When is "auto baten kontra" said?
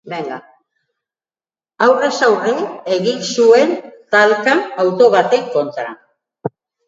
4.85-5.93